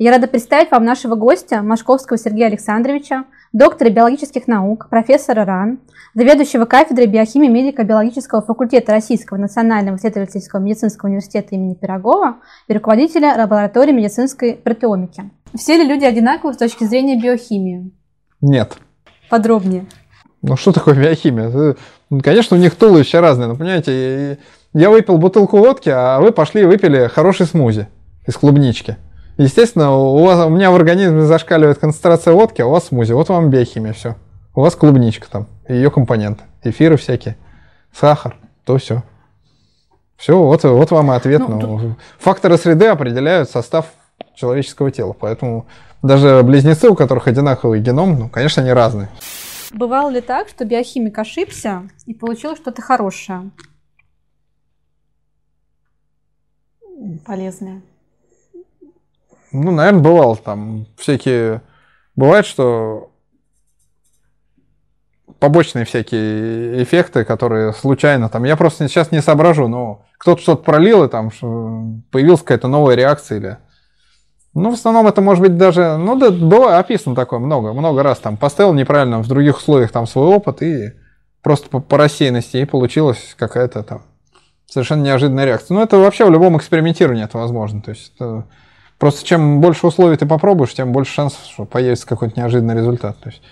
[0.00, 5.80] Я рада представить вам нашего гостя, Машковского Сергея Александровича, доктора биологических наук, профессора РАН,
[6.14, 12.36] заведующего кафедрой биохимии медико-биологического факультета Российского национального исследовательского медицинского университета имени Пирогова
[12.68, 15.32] и руководителя лаборатории медицинской протеомики.
[15.56, 17.90] Все ли люди одинаковы с точки зрения биохимии?
[18.40, 18.78] Нет.
[19.28, 19.86] Подробнее.
[20.42, 21.74] Ну что такое биохимия?
[22.08, 24.38] Ну, конечно, у них туловища разные, но понимаете,
[24.74, 27.88] я выпил бутылку водки, а вы пошли и выпили хороший смузи
[28.28, 28.96] из клубнички.
[29.38, 33.12] Естественно, у, вас, у меня в организме зашкаливает концентрация водки, а у вас смузи.
[33.12, 34.16] Вот вам биохимия, все.
[34.52, 37.36] У вас клубничка там, ее компоненты, эфиры всякие,
[37.92, 39.04] сахар, то все.
[40.16, 41.48] Все, вот, вот вам и ответ.
[41.48, 41.98] Ну, тут...
[42.18, 43.86] Факторы среды определяют состав
[44.34, 45.68] человеческого тела, поэтому
[46.02, 49.08] даже близнецы, у которых одинаковый геном, ну, конечно, они разные.
[49.70, 53.52] Бывало ли так, что биохимик ошибся и получил что-то хорошее?
[57.24, 57.82] Полезное.
[59.52, 61.62] Ну, наверное, бывало там всякие...
[62.16, 63.12] Бывает, что
[65.38, 68.44] побочные всякие эффекты, которые случайно там...
[68.44, 71.30] Я просто сейчас не соображу, но кто-то что-то пролил, и там
[72.10, 73.58] появилась какая-то новая реакция или
[74.54, 78.18] ну, в основном это может быть даже, ну, да, было описано такое много, много раз
[78.18, 78.36] там.
[78.36, 80.94] Поставил неправильно в других условиях там свой опыт и
[81.42, 84.02] просто по, по рассеянности и получилась какая-то там
[84.66, 85.74] совершенно неожиданная реакция.
[85.74, 87.82] Ну, это вообще в любом экспериментировании это возможно.
[87.82, 88.46] То есть это
[88.98, 93.18] просто чем больше условий ты попробуешь, тем больше шансов, что появится какой-то неожиданный результат.
[93.18, 93.42] То есть,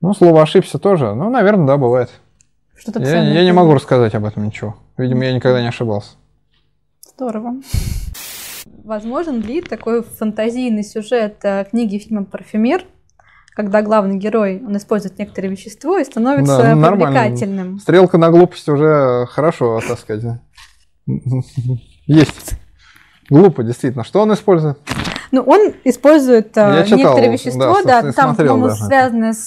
[0.00, 1.14] ну, слово ошибся тоже.
[1.14, 2.10] Ну, наверное, да, бывает.
[2.76, 4.76] Что-то я, я не могу рассказать об этом ничего.
[4.96, 6.12] Видимо, я никогда не ошибался.
[7.14, 7.56] Здорово.
[8.84, 12.84] Возможен ли такой фантазийный сюжет э, книги фильма «Парфюмер»,
[13.54, 17.56] когда главный герой, он использует некоторое вещество и становится да, ну, привлекательным.
[17.56, 17.80] Нормально.
[17.80, 20.40] Стрелка на глупость уже хорошо, так сказать.
[22.06, 22.54] Есть.
[23.30, 24.04] Глупо, действительно.
[24.04, 24.78] Что он использует?
[25.32, 28.74] Ну, он использует э, Я читал, некоторые вещества, да, да там, по-моему, да.
[28.74, 29.46] связано с,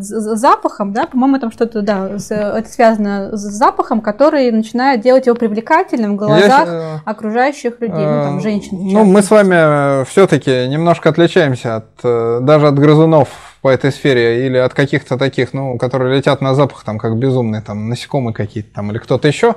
[0.00, 5.26] с запахом, да, по-моему, там что-то, да, с, это связано с запахом, который начинает делать
[5.26, 8.78] его привлекательным в глазах Я, окружающих людей, ну, там, женщин.
[8.80, 13.28] Ну, мы с вами все-таки немножко отличаемся от, э, даже от грызунов
[13.60, 17.60] по этой сфере или от каких-то таких, ну, которые летят на запах, там, как безумные,
[17.60, 19.56] там, насекомые какие-то там или кто-то еще,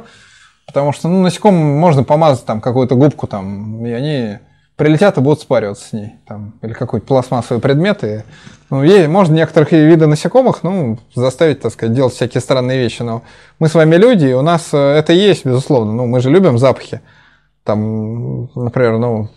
[0.68, 4.40] потому что, ну, насекомым можно помазать там какую-то губку там, и они
[4.82, 6.16] прилетят и будут спариваться с ней.
[6.28, 8.04] Там, или какой-то пластмассовый предмет.
[8.04, 8.24] И,
[8.72, 13.04] ну, ей, можно некоторых виды насекомых ну, заставить, так сказать, делать всякие странные вещи.
[13.04, 13.22] Но
[13.60, 15.94] мы с вами люди, и у нас э, это есть, безусловно.
[15.94, 17.02] Ну, мы же любим запахи.
[17.64, 19.30] Там, например, ну,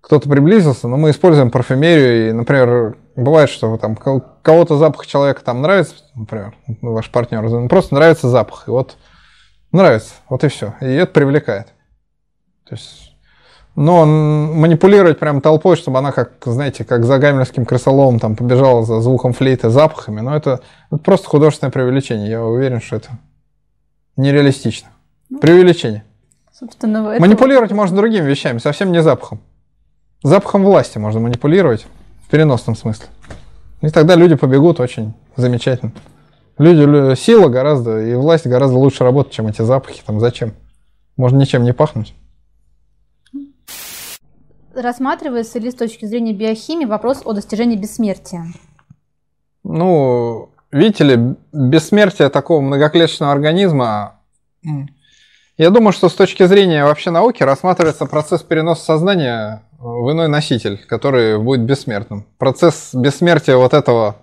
[0.00, 5.60] кто-то приблизился, но мы используем парфюмерию, и, например, бывает, что там кого-то запах человека там
[5.60, 8.96] нравится, например, ваш партнер, просто нравится запах, и вот
[9.72, 11.68] нравится, вот и все, и это привлекает.
[12.64, 13.08] То есть
[13.80, 19.00] но манипулировать прям толпой, чтобы она, как, знаете, как за гамельским крысоловом там побежала за
[19.00, 22.28] звуком флейты, запахами, но это, это просто художественное преувеличение.
[22.28, 23.10] Я уверен, что это
[24.16, 24.88] нереалистично.
[25.30, 26.02] Ну, преувеличение.
[26.52, 27.20] Собственно, это...
[27.20, 29.38] Манипулировать можно другими вещами, совсем не запахом.
[30.24, 31.86] Запахом власти можно манипулировать
[32.26, 33.06] в переносном смысле.
[33.82, 35.92] И тогда люди побегут очень замечательно.
[36.58, 40.02] Люди, сила гораздо, и власть гораздо лучше работает, чем эти запахи.
[40.04, 40.54] Там зачем?
[41.16, 42.14] Можно ничем не пахнуть
[44.82, 48.46] рассматривается ли с точки зрения биохимии вопрос о достижении бессмертия?
[49.64, 54.20] Ну, видите ли, бессмертие такого многоклеточного организма,
[55.56, 60.78] я думаю, что с точки зрения вообще науки рассматривается процесс переноса сознания в иной носитель,
[60.88, 62.26] который будет бессмертным.
[62.38, 64.16] Процесс бессмертия вот этого,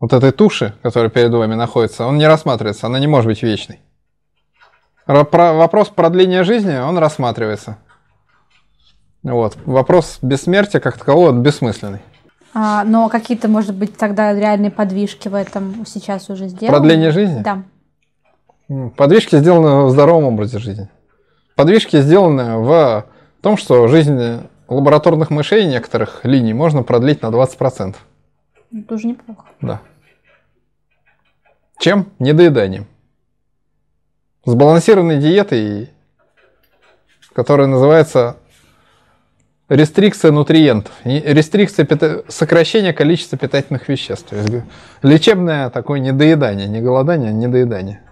[0.00, 3.80] вот этой туши, которая перед вами находится, он не рассматривается, она не может быть вечной.
[5.06, 7.78] Вопрос продления жизни, он рассматривается.
[9.22, 9.56] Вот.
[9.66, 12.00] Вопрос бессмертия как такового бессмысленный.
[12.54, 16.78] А, но какие-то, может быть, тогда реальные подвижки в этом сейчас уже сделаны?
[16.78, 17.42] Продление жизни?
[17.42, 17.62] Да.
[18.96, 20.88] Подвижки сделаны в здоровом образе жизни.
[21.54, 23.06] Подвижки сделаны в
[23.42, 27.96] том, что жизнь лабораторных мышей некоторых линий можно продлить на 20%.
[28.72, 29.46] Это тоже неплохо.
[29.60, 29.80] Да.
[31.78, 32.10] Чем?
[32.18, 32.86] Недоеданием.
[34.44, 35.90] Сбалансированной диетой,
[37.32, 38.36] которая называется
[39.68, 41.86] рестрикция нутриентов, рестрикция
[42.28, 44.28] сокращения количества питательных веществ.
[44.28, 44.64] То есть
[45.02, 48.02] лечебное такое недоедание, не голодание, а недоедание.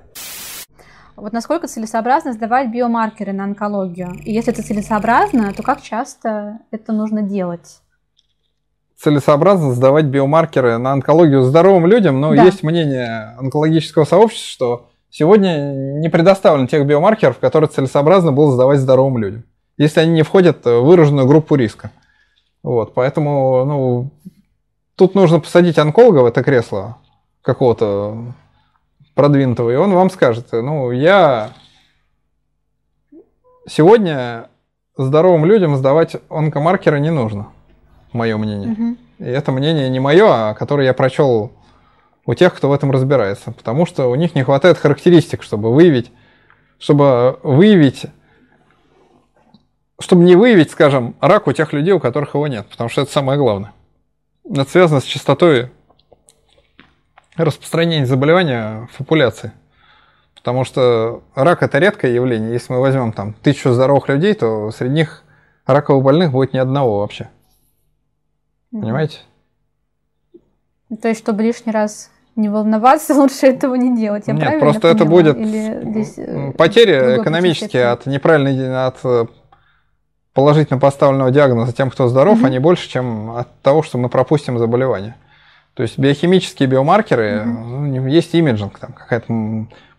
[1.16, 4.12] Вот насколько целесообразно сдавать биомаркеры на онкологию?
[4.24, 7.80] И если это целесообразно, то как часто это нужно делать?
[8.98, 12.42] Целесообразно сдавать биомаркеры на онкологию здоровым людям, но да.
[12.42, 19.18] есть мнение онкологического сообщества, что сегодня не предоставлено тех биомаркеров, которые целесообразно было сдавать здоровым
[19.18, 19.44] людям
[19.78, 21.90] если они не входят в выраженную группу риска.
[22.62, 24.10] Вот, поэтому, ну,
[24.96, 26.98] тут нужно посадить онколога в это кресло
[27.40, 28.34] какого-то
[29.14, 31.52] продвинутого, и он вам скажет, ну, я
[33.66, 34.48] сегодня
[34.96, 37.46] здоровым людям сдавать онкомаркеры не нужно,
[38.12, 38.72] мое мнение.
[38.72, 38.96] Угу.
[39.18, 41.52] И это мнение не мое, а которое я прочел
[42.26, 46.12] у тех, кто в этом разбирается, потому что у них не хватает характеристик, чтобы выявить,
[46.78, 48.06] чтобы выявить
[50.00, 53.10] чтобы не выявить, скажем, рак у тех людей, у которых его нет, потому что это
[53.10, 53.72] самое главное.
[54.48, 55.70] Это связано с частотой
[57.36, 59.52] распространения заболевания в популяции.
[60.34, 62.52] Потому что рак это редкое явление.
[62.52, 65.24] Если мы возьмем там тысячу здоровых людей, то среди них
[65.66, 67.28] раковых больных будет ни одного вообще.
[68.70, 69.18] Понимаете?
[71.00, 74.24] То есть, чтобы лишний раз не волноваться, лучше этого не делать.
[74.26, 79.26] Я Нет, просто это будет здесь э, потери экономические от неправильной, от э,
[80.32, 82.46] положительно поставленного диагноза тем, кто здоров, mm-hmm.
[82.46, 85.16] они больше, чем от того, что мы пропустим заболевание.
[85.78, 89.32] То есть биохимические биомаркеры, ну, есть imaging, там какая-то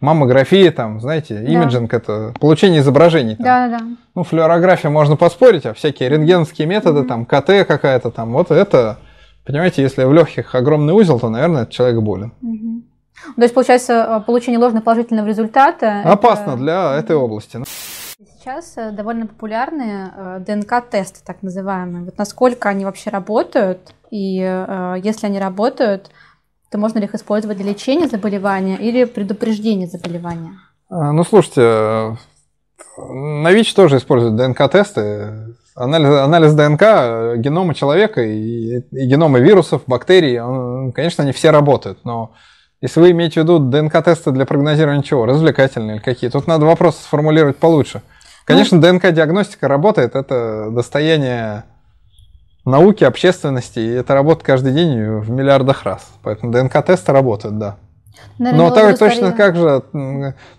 [0.01, 1.49] маммография, там, знаете, да.
[1.49, 3.37] imaging это получение изображений.
[3.37, 3.45] Там.
[3.45, 3.85] Да, да.
[4.13, 7.07] Ну, флюорография можно поспорить, а всякие рентгеновские методы, mm-hmm.
[7.07, 8.99] там, КТ какая-то там, вот это,
[9.45, 12.33] понимаете, если в легких огромный узел, то, наверное, этот человек болен.
[12.43, 13.35] Mm-hmm.
[13.37, 16.01] То есть, получается, получение ложно положительного результата.
[16.03, 16.57] Опасно это...
[16.57, 17.57] для этой области.
[18.37, 22.03] Сейчас э, довольно популярные э, ДНК-тесты, так называемые.
[22.03, 26.09] Вот насколько они вообще работают, и э, если они работают,
[26.71, 30.53] то можно ли их использовать для лечения заболевания или предупреждения заболевания?
[30.89, 32.17] А, ну, слушайте,
[32.97, 35.55] на ВИЧ тоже используют ДНК-тесты.
[35.75, 41.99] Анализ, анализ ДНК генома человека и, и генома вирусов, бактерий, он, конечно, они все работают,
[42.03, 42.33] но
[42.81, 46.97] если вы имеете в виду ДНК-тесты для прогнозирования чего, развлекательные или какие, тут надо вопрос
[46.97, 48.01] сформулировать получше.
[48.45, 51.63] Конечно, ну, ДНК-диагностика работает, это достояние
[52.69, 56.07] науки, общественности, и это работает каждый день в миллиардах раз.
[56.23, 57.75] Поэтому ДНК-тесты работают, да.
[58.37, 59.83] Наверное, Но так, точно, как же,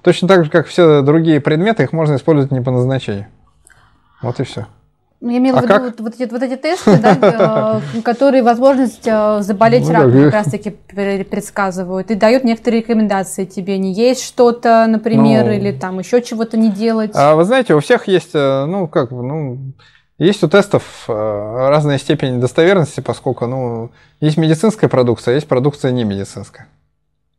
[0.02, 3.26] точно так же, как все другие предметы, их можно использовать не по назначению.
[4.22, 4.66] Вот и все.
[5.22, 9.06] Я имела а в виду вот, вот, эти, вот эти тесты, да, э, которые возможность
[9.06, 14.86] э, заболеть ну, раком как раз-таки предсказывают и дают некоторые рекомендации тебе не есть что-то,
[14.88, 17.10] например, ну, или там еще чего-то не делать.
[17.14, 19.58] А вы знаете, у всех есть, э, ну как, ну
[20.24, 23.90] есть у тестов разная степень достоверности, поскольку, ну,
[24.20, 26.68] есть медицинская продукция, а есть продукция не медицинская.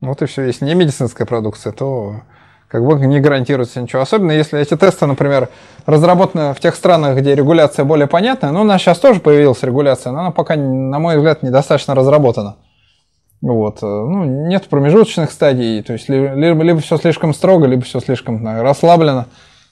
[0.02, 0.42] Вот и все.
[0.44, 2.22] Если не медицинская продукция, то
[2.68, 4.02] как бы не гарантируется ничего.
[4.02, 5.50] Особенно если эти тесты, например,
[5.86, 8.52] разработаны в тех странах, где регуляция более понятная.
[8.52, 12.56] Ну, у нас сейчас тоже появилась регуляция, но она пока, на мой взгляд, недостаточно разработана.
[13.42, 13.82] Вот.
[13.82, 18.64] Ну, нет промежуточных стадий, то есть либо, либо все слишком строго, либо все слишком знаю,
[18.64, 19.26] расслаблено.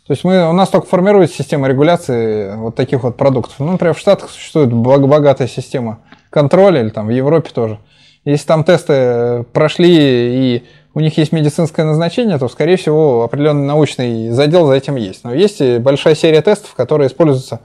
[0.10, 3.60] То есть мы, у нас только формируется система регуляции вот таких вот продуктов.
[3.60, 6.00] Ну, например, в Штатах существует богатая система
[6.32, 7.78] контроля, или там в Европе тоже.
[8.26, 10.64] Если там тесты прошли и
[10.96, 15.24] у них есть медицинское назначение, то, скорее всего, определенный научный задел за этим есть.
[15.24, 17.60] Но есть и большая серия тестов, которые используются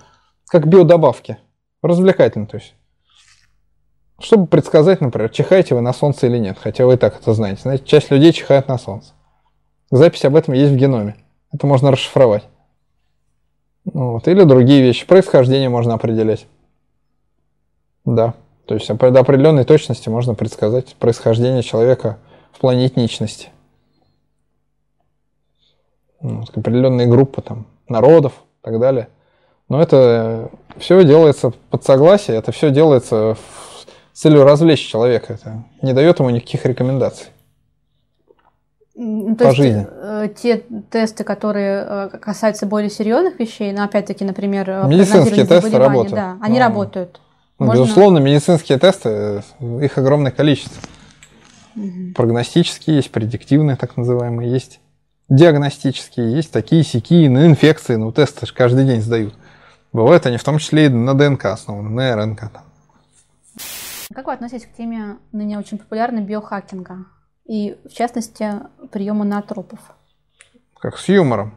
[0.46, 1.38] как биодобавки.
[1.80, 2.74] Развлекательно, то есть.
[4.20, 7.62] Чтобы предсказать, например, чихаете вы на солнце или нет, хотя вы и так это знаете.
[7.62, 9.14] Знаете, часть людей чихает на солнце.
[9.90, 11.16] Запись об этом есть в геноме.
[11.54, 12.44] Это можно расшифровать.
[13.84, 14.28] Ну вот.
[14.28, 15.06] Или другие вещи.
[15.06, 16.46] Происхождение можно определять.
[18.04, 18.34] Да.
[18.66, 22.18] То есть до определенной точности можно предсказать происхождение человека–
[22.54, 23.48] в плане этничности.
[26.20, 29.08] Ну, определенные группы там, народов и так далее.
[29.68, 33.36] Но это все делается под согласие, это все делается
[34.12, 35.34] с целью развлечь человека.
[35.34, 37.26] Это не дает ему никаких рекомендаций.
[38.96, 39.86] Ну, то по есть жизни.
[39.90, 45.46] Э, те тесты, которые э, касаются более серьезных вещей, но ну, опять-таки, например, э, медицинские
[45.46, 46.14] тесты работают.
[46.14, 47.20] Да, они ну, работают.
[47.58, 47.82] Ну, Можно...
[47.82, 50.80] Безусловно, медицинские тесты, их огромное количество.
[51.74, 52.14] Угу.
[52.14, 54.80] Прогностические есть, предиктивные так называемые есть,
[55.28, 59.34] диагностические есть, такие сякие, на инфекции, ну тесты же каждый день сдают.
[59.92, 62.40] Бывают они в том числе и на ДНК основаны, на РНК.
[62.52, 62.62] Там.
[64.14, 67.06] Как вы относитесь к теме ныне очень популярной биохакинга
[67.44, 68.50] и, в частности,
[68.90, 69.80] приема натропов?
[70.78, 71.56] Как с юмором.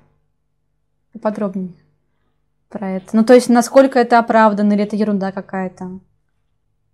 [1.14, 1.74] Поподробнее
[2.70, 3.16] про это.
[3.16, 6.00] Ну, то есть, насколько это оправдано или это ерунда какая-то?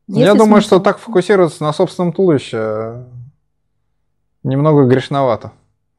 [0.08, 3.06] Есть Я думаю, что так фокусироваться на собственном туловище
[4.44, 5.52] немного грешновато,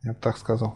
[0.03, 0.75] я бы так сказал.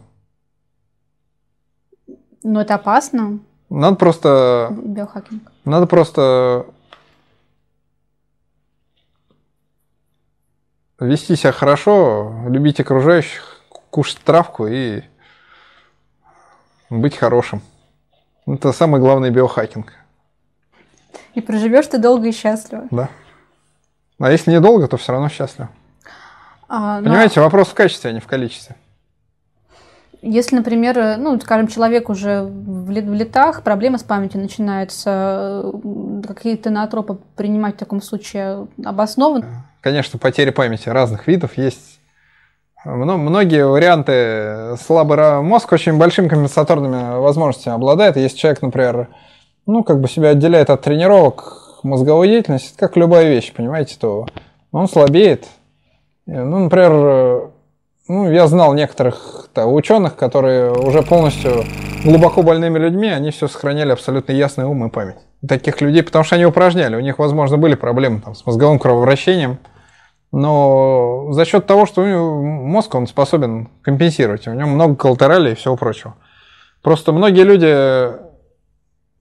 [2.43, 3.39] Но это опасно.
[3.69, 4.75] Надо просто...
[4.83, 5.51] Биохакинг.
[5.65, 6.65] Надо просто
[10.99, 15.03] вести себя хорошо, любить окружающих, кушать травку и
[16.89, 17.61] быть хорошим.
[18.45, 19.93] Это самый главный биохакинг.
[21.33, 22.87] И проживешь ты долго и счастливо.
[22.91, 23.09] Да.
[24.19, 25.67] А если недолго, то все равно счастлив.
[26.67, 28.75] А, но Понимаете, вопрос в качестве, а не в количестве.
[30.21, 35.61] Если, например, э, ну, скажем, человек уже в лет- в летах, проблемы с памятью начинаются,
[35.63, 39.65] э, какие-то наотропы принимать в таком случае обоснованно.
[39.81, 41.99] Конечно, потери памяти разных видов есть.
[42.83, 48.17] Мно- Многие варианты слабый мозг очень большими компенсаторными возможностями обладает.
[48.17, 49.07] Если человек, например,
[49.65, 54.27] ну, как бы себя отделяет от тренировок мозговой деятельности, как любая вещь, понимаете, то
[54.71, 55.45] он слабеет.
[56.27, 57.51] Э, Ну, например,
[58.09, 61.63] ну, я знал некоторых да, ученых, которые уже полностью
[62.03, 65.17] глубоко больными людьми, они все сохраняли абсолютно ясный ум и память.
[65.47, 69.59] Таких людей, потому что они упражняли, у них, возможно, были проблемы там, с мозговым кровообращением,
[70.31, 75.51] но за счет того, что у него мозг он способен компенсировать, у него много коллатералей
[75.51, 76.15] и всего прочего.
[76.81, 78.11] Просто многие люди,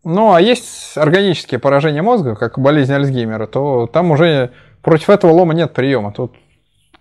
[0.03, 4.51] ну, а есть органические поражения мозга, как болезнь Альцгеймера, то там уже
[4.83, 6.11] против этого лома нет приема.
[6.13, 6.35] Тут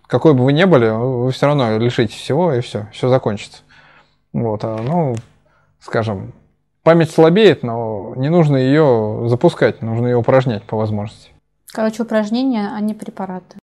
[0.08, 3.62] какой бы вы ни были, вы все равно лишитесь всего, и все, все закончится.
[4.32, 5.14] Вот, а, ну,
[5.80, 6.32] скажем,
[6.82, 11.30] память слабеет, но не нужно ее запускать, нужно ее упражнять по возможности.
[11.72, 13.56] Короче, упражнения, а не препараты.